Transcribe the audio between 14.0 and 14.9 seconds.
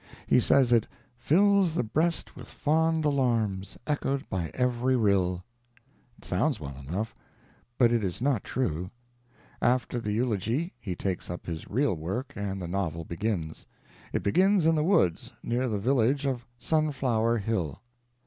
It begins in the